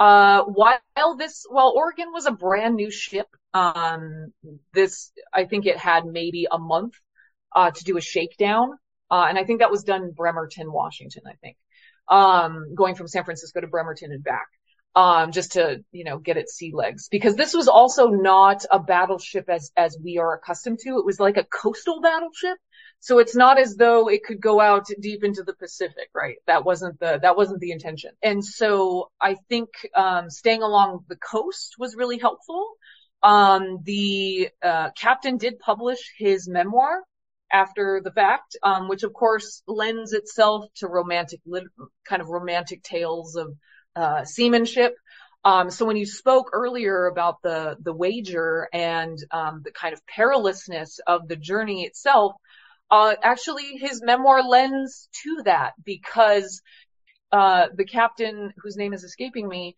Uh, 0.00 0.42
while 0.44 1.16
this, 1.16 1.44
while 1.48 1.72
Oregon 1.76 2.12
was 2.12 2.26
a 2.26 2.32
brand 2.32 2.76
new 2.76 2.90
ship, 2.90 3.26
um, 3.54 4.32
this, 4.72 5.12
I 5.32 5.44
think 5.44 5.66
it 5.66 5.76
had 5.76 6.04
maybe 6.04 6.46
a 6.50 6.58
month, 6.58 6.94
uh, 7.54 7.70
to 7.70 7.84
do 7.84 7.96
a 7.96 8.00
shakedown. 8.00 8.72
Uh, 9.10 9.26
and 9.28 9.38
I 9.38 9.44
think 9.44 9.60
that 9.60 9.70
was 9.70 9.84
done 9.84 10.02
in 10.02 10.12
Bremerton, 10.12 10.72
Washington, 10.72 11.22
I 11.26 11.34
think, 11.40 11.56
um, 12.08 12.74
going 12.74 12.94
from 12.94 13.08
San 13.08 13.24
Francisco 13.24 13.60
to 13.60 13.66
Bremerton 13.66 14.12
and 14.12 14.22
back. 14.22 14.46
Um, 14.98 15.30
just 15.30 15.52
to, 15.52 15.84
you 15.92 16.02
know, 16.02 16.18
get 16.18 16.36
its 16.36 16.54
sea 16.56 16.72
legs. 16.74 17.08
Because 17.08 17.36
this 17.36 17.54
was 17.54 17.68
also 17.68 18.08
not 18.08 18.64
a 18.68 18.80
battleship 18.80 19.48
as, 19.48 19.70
as 19.76 19.96
we 20.02 20.18
are 20.18 20.34
accustomed 20.34 20.80
to. 20.80 20.98
It 20.98 21.06
was 21.06 21.20
like 21.20 21.36
a 21.36 21.44
coastal 21.44 22.00
battleship. 22.00 22.58
So 22.98 23.20
it's 23.20 23.36
not 23.36 23.60
as 23.60 23.76
though 23.76 24.08
it 24.08 24.24
could 24.24 24.40
go 24.40 24.60
out 24.60 24.86
deep 25.00 25.22
into 25.22 25.44
the 25.44 25.54
Pacific, 25.54 26.08
right? 26.12 26.38
That 26.48 26.64
wasn't 26.64 26.98
the, 26.98 27.20
that 27.22 27.36
wasn't 27.36 27.60
the 27.60 27.70
intention. 27.70 28.10
And 28.24 28.44
so 28.44 29.12
I 29.20 29.36
think, 29.48 29.68
um, 29.94 30.30
staying 30.30 30.62
along 30.62 31.04
the 31.08 31.20
coast 31.34 31.76
was 31.78 31.94
really 31.94 32.18
helpful. 32.18 32.72
Um, 33.22 33.78
the, 33.84 34.48
uh, 34.60 34.90
captain 35.00 35.36
did 35.36 35.60
publish 35.60 36.00
his 36.18 36.48
memoir 36.48 37.04
after 37.52 38.00
the 38.02 38.10
fact, 38.10 38.56
um, 38.64 38.88
which 38.88 39.04
of 39.04 39.12
course 39.12 39.62
lends 39.68 40.12
itself 40.12 40.64
to 40.78 40.88
romantic, 40.88 41.40
lit- 41.46 41.74
kind 42.04 42.20
of 42.20 42.28
romantic 42.28 42.82
tales 42.82 43.36
of, 43.36 43.54
uh, 43.98 44.24
seamanship. 44.24 44.92
Um, 45.44 45.70
so 45.70 45.86
when 45.86 45.96
you 45.96 46.06
spoke 46.06 46.50
earlier 46.52 47.06
about 47.06 47.36
the, 47.42 47.76
the 47.80 47.96
wager 48.02 48.68
and, 48.72 49.16
um, 49.30 49.62
the 49.64 49.72
kind 49.72 49.94
of 49.94 50.00
perilousness 50.06 50.90
of 51.06 51.28
the 51.28 51.36
journey 51.36 51.84
itself, 51.88 52.32
uh, 52.90 53.14
actually 53.22 53.68
his 53.86 54.02
memoir 54.02 54.42
lends 54.42 55.08
to 55.22 55.42
that 55.44 55.72
because, 55.84 56.60
uh, 57.30 57.64
the 57.80 57.84
captain 57.84 58.52
whose 58.60 58.76
name 58.76 58.92
is 58.92 59.04
escaping 59.04 59.48
me, 59.48 59.74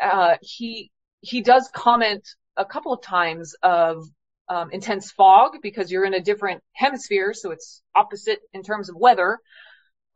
uh, 0.00 0.36
he, 0.42 0.90
he 1.20 1.40
does 1.42 1.68
comment 1.74 2.24
a 2.56 2.64
couple 2.64 2.92
of 2.92 3.02
times 3.02 3.54
of, 3.62 4.06
um, 4.48 4.70
intense 4.70 5.10
fog 5.10 5.50
because 5.62 5.90
you're 5.90 6.04
in 6.04 6.14
a 6.14 6.26
different 6.30 6.60
hemisphere. 6.72 7.32
So 7.34 7.50
it's 7.50 7.82
opposite 7.94 8.40
in 8.52 8.62
terms 8.62 8.88
of 8.88 8.96
weather. 8.96 9.38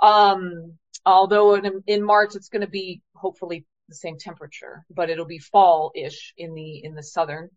Um, 0.01 0.79
although 1.05 1.55
in, 1.55 1.83
in 1.87 2.03
March, 2.03 2.35
it's 2.35 2.49
going 2.49 2.63
to 2.63 2.69
be 2.69 3.03
hopefully 3.15 3.67
the 3.89 3.95
same 3.95 4.17
temperature, 4.19 4.85
but 4.91 5.11
it'll 5.11 5.27
be 5.27 5.39
fall-ish 5.39 6.33
in 6.37 6.55
the, 6.55 6.85
in 6.85 6.95
the 6.95 7.03
southern. 7.03 7.51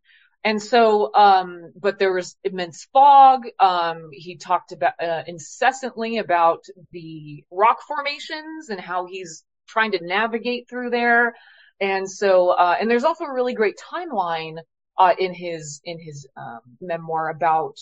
And 0.43 0.61
so, 0.61 1.13
um, 1.13 1.73
but 1.75 1.99
there 1.99 2.13
was 2.13 2.37
immense 2.43 2.87
fog. 2.93 3.47
Um, 3.59 4.09
he 4.11 4.37
talked 4.37 4.71
about, 4.71 4.93
uh, 5.01 5.23
incessantly 5.25 6.17
about 6.19 6.63
the 6.91 7.43
rock 7.51 7.79
formations 7.87 8.69
and 8.69 8.79
how 8.79 9.07
he's 9.07 9.43
trying 9.67 9.91
to 9.93 10.05
navigate 10.05 10.69
through 10.69 10.91
there. 10.91 11.35
And 11.79 12.09
so, 12.09 12.49
uh, 12.49 12.75
and 12.79 12.89
there's 12.89 13.03
also 13.03 13.25
a 13.25 13.33
really 13.33 13.53
great 13.53 13.77
timeline, 13.77 14.57
uh, 14.97 15.13
in 15.17 15.33
his, 15.33 15.81
in 15.83 15.99
his, 15.99 16.27
um, 16.37 16.59
memoir 16.81 17.29
about 17.29 17.77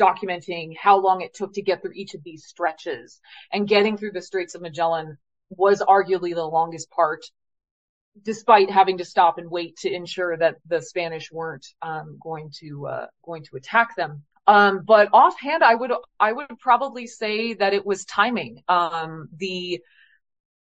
documenting 0.00 0.76
how 0.76 1.00
long 1.00 1.20
it 1.20 1.34
took 1.34 1.54
to 1.54 1.62
get 1.62 1.82
through 1.82 1.92
each 1.94 2.14
of 2.14 2.22
these 2.24 2.44
stretches 2.44 3.20
and 3.52 3.68
getting 3.68 3.96
through 3.96 4.12
the 4.12 4.22
Straits 4.22 4.54
of 4.54 4.62
Magellan 4.62 5.18
was 5.50 5.82
arguably 5.82 6.34
the 6.34 6.44
longest 6.44 6.90
part 6.90 7.24
despite 8.20 8.70
having 8.70 8.98
to 8.98 9.04
stop 9.04 9.38
and 9.38 9.50
wait 9.50 9.76
to 9.78 9.92
ensure 9.92 10.36
that 10.36 10.56
the 10.66 10.82
Spanish 10.82 11.32
weren't 11.32 11.66
um, 11.80 12.18
going 12.22 12.50
to 12.60 12.86
uh, 12.86 13.06
going 13.24 13.44
to 13.44 13.56
attack 13.56 13.96
them. 13.96 14.24
Um, 14.46 14.82
but 14.84 15.08
offhand, 15.12 15.62
I 15.62 15.74
would 15.74 15.92
I 16.18 16.32
would 16.32 16.58
probably 16.60 17.06
say 17.06 17.54
that 17.54 17.74
it 17.74 17.86
was 17.86 18.04
timing. 18.04 18.62
Um, 18.68 19.28
the 19.36 19.80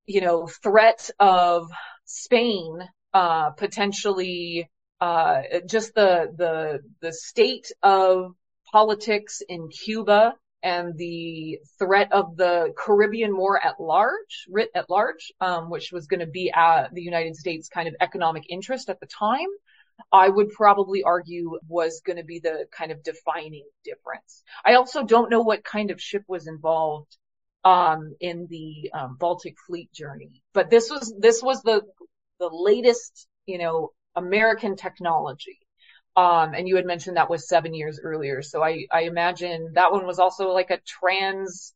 you 0.06 0.22
know 0.22 0.48
threat 0.48 1.10
of 1.20 1.70
Spain 2.06 2.80
uh, 3.14 3.52
potentially 3.52 4.70
uh, 5.00 5.42
just 5.68 5.94
the 5.96 6.32
the 6.36 6.80
the 7.02 7.12
state 7.12 7.72
of 7.82 8.34
politics 8.72 9.42
in 9.48 9.70
Cuba 9.70 10.36
and 10.64 10.96
the 10.98 11.60
threat 11.80 12.12
of 12.12 12.38
the 12.38 12.74
Caribbean 12.78 13.36
War 13.36 13.60
at 13.64 13.80
large, 13.80 14.46
writ 14.50 14.70
at 14.76 14.90
large, 14.90 15.32
um, 15.42 15.70
which 15.70 15.92
was 15.92 16.08
going 16.08 16.20
to 16.20 16.28
be 16.28 16.52
the 16.54 17.02
United 17.02 17.36
States 17.36 17.68
kind 17.68 17.88
of 17.88 17.96
economic 18.00 18.44
interest 18.50 18.90
at 18.90 19.00
the 19.00 19.08
time, 19.08 19.48
I 20.12 20.30
would 20.30 20.52
probably 20.52 21.04
argue 21.04 21.60
was 21.68 22.02
going 22.06 22.18
to 22.18 22.24
be 22.24 22.40
the 22.40 22.66
kind 22.72 22.92
of 22.92 23.04
defining 23.04 23.66
difference. 23.84 24.44
I 24.66 24.76
also 24.76 25.04
don't 25.04 25.30
know 25.30 25.42
what 25.42 25.64
kind 25.64 25.92
of 25.92 26.02
ship 26.02 26.24
was 26.28 26.48
involved 26.48 27.18
um, 27.64 28.16
in 28.20 28.48
the 28.50 28.92
um, 28.94 29.18
Baltic 29.20 29.56
Fleet 29.68 29.92
journey, 29.94 30.42
but 30.54 30.70
this 30.70 30.90
was 30.90 31.14
this 31.20 31.44
was 31.44 31.62
the 31.62 31.82
the 32.40 32.50
latest, 32.52 33.28
you 33.46 33.60
know, 33.60 33.92
American 34.16 34.76
technology. 34.76 35.60
Um, 36.16 36.54
and 36.54 36.68
you 36.68 36.76
had 36.76 36.86
mentioned 36.86 37.18
that 37.18 37.30
was 37.30 37.48
seven 37.48 37.74
years 37.74 38.00
earlier. 38.04 38.42
So 38.42 38.62
I, 38.62 38.86
I 38.92 39.04
imagine 39.04 39.72
that 39.76 39.92
one 39.92 40.06
was 40.06 40.20
also 40.20 40.50
like 40.50 40.70
a 40.70 40.80
trans, 40.86 41.74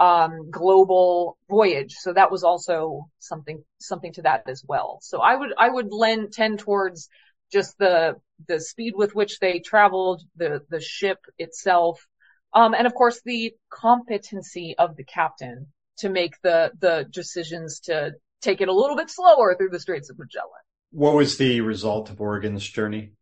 um, 0.00 0.50
global 0.50 1.38
voyage. 1.48 1.94
So 1.94 2.12
that 2.12 2.30
was 2.30 2.42
also 2.42 3.08
something, 3.18 3.62
something 3.78 4.12
to 4.14 4.22
that 4.22 4.42
as 4.48 4.64
well. 4.66 4.98
So 5.02 5.20
I 5.20 5.36
would, 5.36 5.50
I 5.56 5.68
would 5.68 5.92
lend, 5.92 6.32
tend 6.32 6.58
towards 6.58 7.08
just 7.52 7.78
the, 7.78 8.16
the 8.48 8.60
speed 8.60 8.94
with 8.96 9.14
which 9.14 9.38
they 9.38 9.60
traveled, 9.60 10.22
the, 10.36 10.62
the 10.70 10.80
ship 10.80 11.18
itself. 11.38 12.04
Um, 12.52 12.74
and 12.74 12.86
of 12.86 12.94
course 12.94 13.20
the 13.24 13.54
competency 13.70 14.74
of 14.78 14.96
the 14.96 15.04
captain 15.04 15.68
to 15.98 16.08
make 16.08 16.34
the, 16.42 16.72
the 16.80 17.06
decisions 17.10 17.80
to 17.80 18.12
take 18.40 18.60
it 18.60 18.68
a 18.68 18.72
little 18.72 18.96
bit 18.96 19.10
slower 19.10 19.54
through 19.56 19.70
the 19.70 19.80
Straits 19.80 20.10
of 20.10 20.18
Magellan. 20.18 20.50
What 20.90 21.14
was 21.14 21.36
the 21.38 21.60
result 21.60 22.08
of 22.10 22.20
Oregon's 22.20 22.66
journey? 22.66 23.12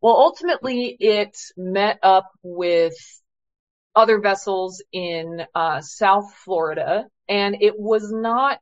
Well, 0.00 0.16
ultimately 0.16 0.96
it 1.00 1.36
met 1.56 1.98
up 2.02 2.30
with 2.42 2.94
other 3.94 4.20
vessels 4.20 4.82
in 4.92 5.42
uh, 5.54 5.80
South 5.80 6.32
Florida 6.44 7.06
and 7.28 7.56
it 7.60 7.74
was 7.78 8.12
not, 8.12 8.60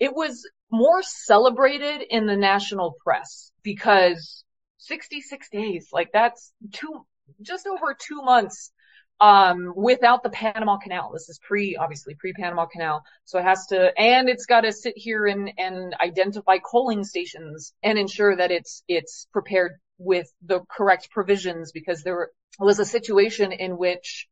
it 0.00 0.12
was 0.14 0.48
more 0.70 1.02
celebrated 1.02 2.02
in 2.10 2.26
the 2.26 2.36
national 2.36 2.96
press 3.02 3.52
because 3.62 4.44
66 4.78 5.48
days, 5.50 5.88
like 5.92 6.10
that's 6.12 6.52
two, 6.72 7.06
just 7.40 7.66
over 7.66 7.96
two 7.98 8.22
months 8.22 8.72
um, 9.20 9.72
without 9.74 10.22
the 10.22 10.30
Panama 10.30 10.76
Canal. 10.78 11.10
This 11.12 11.28
is 11.28 11.38
pre, 11.38 11.76
obviously 11.76 12.14
pre-Panama 12.14 12.66
Canal. 12.66 13.02
So 13.24 13.38
it 13.38 13.44
has 13.44 13.66
to, 13.68 13.92
and 13.98 14.28
it's 14.28 14.46
got 14.46 14.62
to 14.62 14.72
sit 14.72 14.94
here 14.96 15.26
and, 15.26 15.50
and 15.56 15.94
identify 16.02 16.58
coaling 16.58 17.04
stations 17.04 17.72
and 17.82 17.98
ensure 17.98 18.36
that 18.36 18.50
it's, 18.50 18.82
it's 18.88 19.26
prepared 19.32 19.78
with 19.98 20.32
the 20.42 20.60
correct 20.70 21.10
provisions 21.10 21.72
because 21.72 22.02
there 22.02 22.30
was 22.58 22.78
a 22.78 22.84
situation 22.84 23.52
in 23.52 23.76
which 23.76 24.28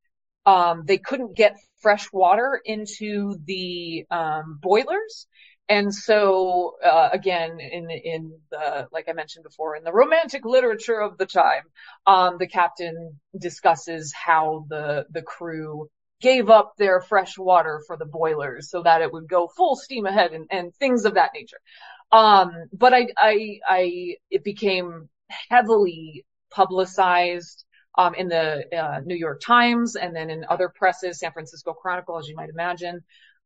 um, 0.47 0.85
they 0.87 0.99
couldn't 0.99 1.37
get 1.37 1.59
fresh 1.81 2.13
water 2.13 2.61
into 2.65 3.37
the 3.45 4.07
um, 4.11 4.59
boilers. 4.61 5.27
And 5.69 5.95
so, 5.95 6.77
uh, 6.85 7.09
again, 7.13 7.59
in, 7.59 7.91
in 7.91 8.39
the, 8.51 8.87
like 8.93 9.09
I 9.09 9.15
mentioned 9.15 9.45
before, 9.45 9.77
in 9.77 9.85
the 9.85 9.93
romantic 9.93 10.45
literature 10.45 11.01
of 11.01 11.17
the 11.17 11.25
time, 11.25 11.63
um, 12.07 12.37
the 12.39 12.47
captain 12.47 13.19
discusses 13.39 14.13
how 14.13 14.67
the, 14.69 15.07
the 15.11 15.23
crew 15.23 15.89
gave 16.21 16.51
up 16.51 16.75
their 16.77 17.01
fresh 17.01 17.39
water 17.39 17.83
for 17.87 17.97
the 17.97 18.05
boilers 18.05 18.71
so 18.71 18.83
that 18.83 19.01
it 19.01 19.13
would 19.13 19.29
go 19.29 19.49
full 19.49 19.77
steam 19.77 20.05
ahead 20.05 20.33
and, 20.33 20.47
and 20.51 20.75
things 20.75 21.07
of 21.07 21.15
that 21.15 21.31
nature. 21.35 21.61
Um, 22.13 22.53
but 22.73 22.93
I, 22.93 23.09
I, 23.17 23.59
I, 23.67 24.17
it 24.31 24.45
became 24.45 25.09
heavily 25.29 26.25
publicized 26.51 27.65
um, 27.97 28.15
in 28.15 28.29
the 28.29 28.65
uh, 28.77 29.01
New 29.05 29.17
York 29.17 29.41
Times 29.41 29.97
and 29.97 30.15
then 30.15 30.31
in 30.31 30.45
other 30.49 30.69
presses, 30.69 31.21
San 31.21 31.33
Francisco 31.33 31.73
Chronicle, 31.73 32.19
as 32.19 32.29
you 32.29 32.35
might 32.35 32.51
imagine, 32.51 33.03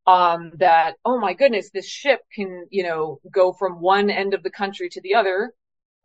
um, 0.07 0.53
that 0.57 0.95
oh 1.05 1.19
my 1.19 1.35
goodness, 1.35 1.71
this 1.71 1.87
ship 1.87 2.21
can 2.35 2.67
you 2.71 2.83
know 2.83 3.21
go 3.31 3.53
from 3.53 3.81
one 3.81 4.11
end 4.11 4.35
of 4.35 4.43
the 4.43 4.51
country 4.51 4.89
to 4.91 5.01
the 5.03 5.15
other 5.15 5.53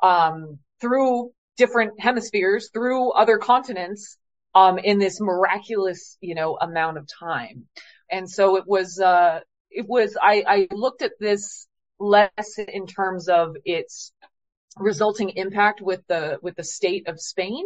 um, 0.02 0.60
through 0.82 1.32
different 1.58 2.00
hemispheres, 2.00 2.70
through 2.74 3.12
other 3.12 3.38
continents 3.38 4.18
um, 4.56 4.78
in 4.78 5.00
this 5.00 5.22
miraculous 5.22 6.18
you 6.20 6.36
know 6.36 6.58
amount 6.60 6.98
of 6.98 7.08
time. 7.08 7.66
And 8.12 8.30
so 8.30 8.58
it 8.58 8.66
was 8.68 9.00
uh, 9.00 9.40
it 9.72 9.86
was 9.88 10.18
I, 10.22 10.44
I 10.46 10.68
looked 10.72 11.02
at 11.02 11.14
this 11.20 11.68
less 12.00 12.58
in 12.58 12.86
terms 12.86 13.30
of 13.30 13.56
its 13.64 14.12
resulting 14.78 15.30
impact 15.30 15.82
with 15.82 16.02
the 16.08 16.40
with 16.42 16.56
the 16.56 16.64
state 16.64 17.08
of 17.08 17.20
Spain 17.20 17.66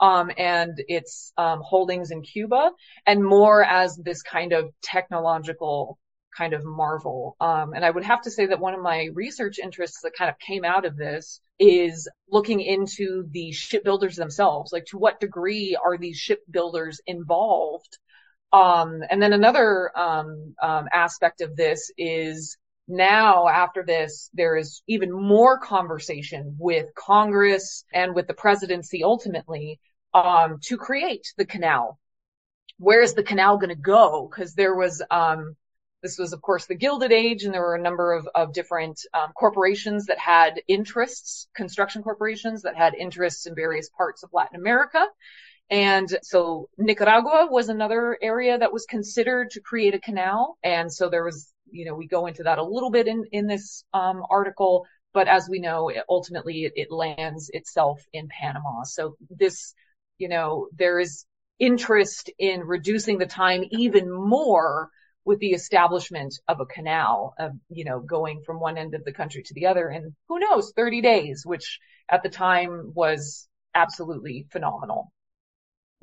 um, 0.00 0.30
and 0.36 0.72
its 0.88 1.32
um, 1.36 1.60
holdings 1.64 2.10
in 2.10 2.22
Cuba, 2.22 2.70
and 3.06 3.24
more 3.24 3.64
as 3.64 3.96
this 3.96 4.22
kind 4.22 4.52
of 4.52 4.70
technological 4.82 5.98
kind 6.36 6.54
of 6.54 6.64
marvel. 6.64 7.36
Um, 7.40 7.72
and 7.74 7.84
I 7.84 7.90
would 7.90 8.04
have 8.04 8.22
to 8.22 8.30
say 8.30 8.46
that 8.46 8.60
one 8.60 8.74
of 8.74 8.80
my 8.80 9.08
research 9.14 9.58
interests 9.58 10.00
that 10.02 10.16
kind 10.16 10.30
of 10.30 10.38
came 10.38 10.64
out 10.64 10.84
of 10.84 10.96
this 10.96 11.40
is 11.58 12.08
looking 12.30 12.60
into 12.60 13.28
the 13.30 13.52
shipbuilders 13.52 14.16
themselves. 14.16 14.72
Like, 14.72 14.86
to 14.86 14.98
what 14.98 15.20
degree 15.20 15.76
are 15.82 15.98
these 15.98 16.16
shipbuilders 16.16 17.00
involved? 17.06 17.98
Um, 18.52 19.02
and 19.08 19.22
then 19.22 19.32
another 19.32 19.96
um, 19.96 20.54
um, 20.62 20.88
aspect 20.92 21.40
of 21.40 21.56
this 21.56 21.90
is 21.96 22.56
now 22.88 23.48
after 23.48 23.84
this, 23.84 24.30
there 24.34 24.56
is 24.56 24.82
even 24.86 25.10
more 25.12 25.58
conversation 25.58 26.56
with 26.58 26.94
Congress 26.94 27.84
and 27.92 28.14
with 28.14 28.26
the 28.26 28.34
presidency 28.34 29.04
ultimately, 29.04 29.80
um, 30.14 30.58
to 30.62 30.76
create 30.76 31.32
the 31.36 31.46
canal. 31.46 31.98
Where 32.78 33.02
is 33.02 33.14
the 33.14 33.22
canal 33.22 33.58
going 33.58 33.68
to 33.68 33.74
go? 33.74 34.28
Cause 34.34 34.54
there 34.54 34.74
was, 34.74 35.02
um, 35.10 35.56
This 36.02 36.18
was, 36.18 36.32
of 36.32 36.42
course, 36.42 36.66
the 36.66 36.74
Gilded 36.74 37.12
Age, 37.12 37.44
and 37.44 37.54
there 37.54 37.62
were 37.62 37.76
a 37.76 37.80
number 37.80 38.12
of, 38.12 38.28
of 38.34 38.52
different 38.52 39.00
um, 39.14 39.32
corporations 39.34 40.06
that 40.06 40.18
had 40.18 40.60
interests, 40.66 41.46
construction 41.54 42.02
corporations 42.02 42.62
that 42.62 42.76
had 42.76 42.94
interests 42.94 43.46
in 43.46 43.54
various 43.54 43.88
parts 43.88 44.24
of 44.24 44.30
Latin 44.32 44.58
America. 44.58 45.06
And 45.70 46.08
so 46.22 46.68
Nicaragua 46.76 47.46
was 47.48 47.68
another 47.68 48.18
area 48.20 48.58
that 48.58 48.72
was 48.72 48.84
considered 48.84 49.50
to 49.50 49.60
create 49.60 49.94
a 49.94 50.00
canal. 50.00 50.58
And 50.64 50.92
so 50.92 51.08
there 51.08 51.24
was, 51.24 51.51
you 51.72 51.84
know, 51.84 51.94
we 51.94 52.06
go 52.06 52.26
into 52.26 52.42
that 52.44 52.58
a 52.58 52.64
little 52.64 52.90
bit 52.90 53.08
in, 53.08 53.24
in 53.32 53.46
this 53.46 53.84
um, 53.92 54.22
article, 54.30 54.86
but 55.12 55.28
as 55.28 55.48
we 55.48 55.58
know, 55.58 55.88
it, 55.88 56.04
ultimately 56.08 56.64
it, 56.64 56.72
it 56.76 56.90
lands 56.90 57.50
itself 57.52 58.00
in 58.12 58.28
Panama. 58.28 58.84
So 58.84 59.16
this, 59.30 59.74
you 60.18 60.28
know, 60.28 60.68
there 60.76 61.00
is 61.00 61.24
interest 61.58 62.30
in 62.38 62.60
reducing 62.60 63.18
the 63.18 63.26
time 63.26 63.64
even 63.70 64.10
more 64.10 64.90
with 65.24 65.38
the 65.38 65.50
establishment 65.50 66.34
of 66.48 66.60
a 66.60 66.66
canal, 66.66 67.34
of, 67.38 67.52
you 67.68 67.84
know, 67.84 68.00
going 68.00 68.42
from 68.44 68.58
one 68.58 68.76
end 68.76 68.94
of 68.94 69.04
the 69.04 69.12
country 69.12 69.42
to 69.42 69.54
the 69.54 69.66
other 69.66 69.88
in 69.90 70.14
who 70.28 70.38
knows, 70.40 70.72
30 70.74 71.00
days, 71.00 71.42
which 71.46 71.78
at 72.10 72.22
the 72.22 72.28
time 72.28 72.92
was 72.94 73.48
absolutely 73.74 74.46
phenomenal. 74.50 75.12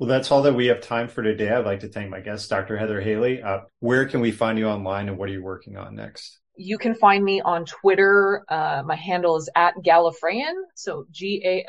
Well, 0.00 0.08
that's 0.08 0.32
all 0.32 0.42
that 0.42 0.54
we 0.54 0.68
have 0.68 0.80
time 0.80 1.08
for 1.08 1.22
today. 1.22 1.50
I'd 1.50 1.66
like 1.66 1.80
to 1.80 1.88
thank 1.88 2.08
my 2.08 2.20
guest, 2.20 2.48
Dr. 2.48 2.78
Heather 2.78 3.02
Haley. 3.02 3.42
Uh, 3.42 3.60
where 3.80 4.06
can 4.06 4.22
we 4.22 4.32
find 4.32 4.58
you 4.58 4.66
online 4.66 5.10
and 5.10 5.18
what 5.18 5.28
are 5.28 5.32
you 5.32 5.42
working 5.42 5.76
on 5.76 5.94
next? 5.94 6.38
You 6.56 6.78
can 6.78 6.94
find 6.94 7.22
me 7.22 7.42
on 7.42 7.66
Twitter. 7.66 8.42
Uh, 8.48 8.82
my 8.82 8.94
handle 8.94 9.36
is 9.36 9.50
at 9.54 9.74
Gallifreyan. 9.84 10.54
So 10.74 11.04
G-A-L-L-I-F-R-A-E-A-N. 11.10 11.66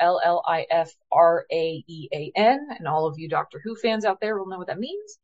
And 2.78 2.88
all 2.88 3.06
of 3.06 3.18
you 3.18 3.28
Doctor 3.28 3.60
Who 3.62 3.76
fans 3.76 4.06
out 4.06 4.18
there 4.22 4.38
will 4.38 4.48
know 4.48 4.56
what 4.56 4.68
that 4.68 4.78
means. 4.78 5.18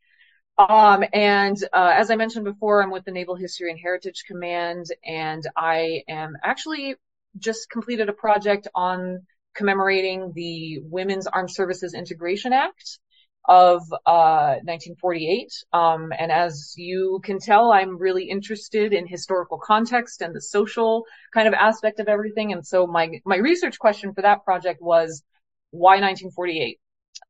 Um, 0.58 1.02
and 1.14 1.56
uh, 1.72 1.94
as 1.94 2.10
I 2.10 2.16
mentioned 2.16 2.44
before, 2.44 2.82
I'm 2.82 2.90
with 2.90 3.06
the 3.06 3.12
Naval 3.12 3.36
History 3.36 3.70
and 3.70 3.80
Heritage 3.80 4.24
Command, 4.28 4.84
and 5.02 5.42
I 5.56 6.02
am 6.08 6.36
actually 6.44 6.96
just 7.38 7.70
completed 7.70 8.10
a 8.10 8.12
project 8.12 8.68
on 8.74 9.22
commemorating 9.58 10.32
the 10.34 10.78
Women's 10.84 11.26
Armed 11.26 11.50
Services 11.50 11.92
Integration 11.92 12.52
Act 12.52 12.98
of 13.46 13.82
uh, 14.06 14.60
1948. 14.64 15.52
Um, 15.72 16.12
and 16.18 16.30
as 16.30 16.74
you 16.76 17.20
can 17.24 17.38
tell, 17.38 17.72
I'm 17.72 17.98
really 17.98 18.24
interested 18.24 18.92
in 18.92 19.06
historical 19.06 19.58
context 19.58 20.22
and 20.22 20.34
the 20.34 20.40
social 20.40 21.04
kind 21.34 21.48
of 21.48 21.54
aspect 21.54 21.98
of 22.00 22.08
everything. 22.08 22.52
And 22.52 22.66
so 22.66 22.86
my 22.86 23.20
my 23.24 23.36
research 23.36 23.78
question 23.78 24.14
for 24.14 24.22
that 24.22 24.44
project 24.44 24.80
was 24.80 25.22
why 25.70 26.00
1948? 26.00 26.78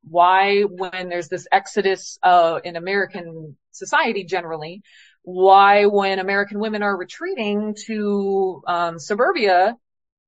why 0.02 0.62
when 0.62 1.08
there's 1.08 1.28
this 1.28 1.46
exodus 1.52 2.18
uh, 2.22 2.60
in 2.64 2.76
American 2.76 3.56
society 3.72 4.24
generally, 4.24 4.82
why 5.22 5.86
when 5.86 6.18
American 6.18 6.58
women 6.58 6.82
are 6.82 6.96
retreating 6.96 7.74
to 7.86 8.62
um, 8.66 8.98
suburbia, 8.98 9.74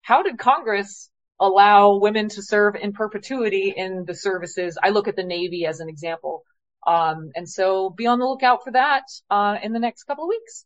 how 0.02 0.24
did 0.24 0.38
Congress 0.38 1.10
allow 1.39 1.98
women 1.98 2.30
to 2.30 2.42
serve 2.42 2.75
in 2.75 2.94
perpetuity 2.94 3.74
in 3.75 4.06
the 4.06 4.15
services? 4.15 4.77
I 4.82 4.89
look 4.89 5.08
at 5.08 5.15
the 5.15 5.24
Navy 5.24 5.65
as 5.65 5.80
an 5.80 5.89
example. 5.89 6.44
Um, 6.88 7.32
and 7.36 7.50
so 7.50 7.89
be 7.89 8.06
on 8.08 8.20
the 8.20 8.25
lookout 8.25 8.63
for 8.63 8.72
that 8.72 9.04
uh, 9.30 9.58
in 9.62 9.74
the 9.74 9.80
next 9.80 10.04
couple 10.04 10.25
of 10.25 10.30
weeks. 10.30 10.65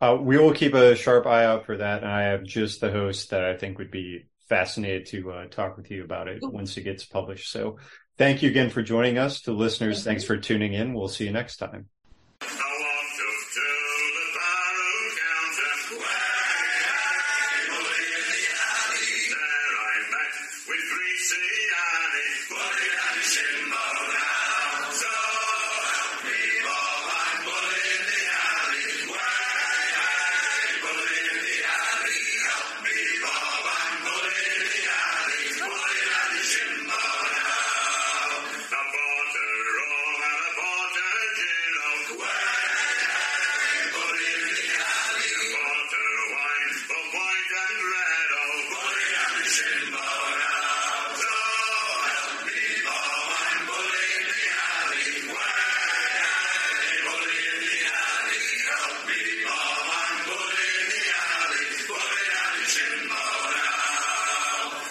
Uh, 0.00 0.16
we 0.20 0.38
will 0.38 0.52
keep 0.52 0.74
a 0.74 0.94
sharp 0.94 1.26
eye 1.26 1.44
out 1.44 1.66
for 1.66 1.76
that. 1.76 2.02
And 2.02 2.10
I 2.10 2.22
have 2.22 2.44
just 2.44 2.80
the 2.80 2.90
host 2.90 3.30
that 3.30 3.44
I 3.44 3.56
think 3.56 3.78
would 3.78 3.90
be 3.90 4.28
fascinated 4.48 5.06
to 5.06 5.30
uh, 5.32 5.46
talk 5.48 5.76
with 5.76 5.90
you 5.90 6.04
about 6.04 6.28
it 6.28 6.42
Ooh. 6.42 6.50
once 6.50 6.76
it 6.76 6.82
gets 6.82 7.04
published. 7.04 7.50
So 7.50 7.78
thank 8.16 8.42
you 8.42 8.50
again 8.50 8.70
for 8.70 8.82
joining 8.82 9.18
us. 9.18 9.42
To 9.42 9.52
listeners, 9.52 10.04
thanks 10.04 10.24
for 10.24 10.36
tuning 10.36 10.72
in. 10.72 10.94
We'll 10.94 11.08
see 11.08 11.24
you 11.24 11.32
next 11.32 11.56
time. 11.56 11.88